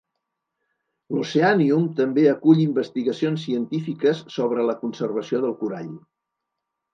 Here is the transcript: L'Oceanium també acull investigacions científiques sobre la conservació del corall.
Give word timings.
L'Oceanium 1.17 1.83
també 1.99 2.23
acull 2.31 2.61
investigacions 2.63 3.43
científiques 3.51 4.23
sobre 4.37 4.67
la 4.71 4.77
conservació 4.81 5.43
del 5.45 5.55
corall. 5.61 5.93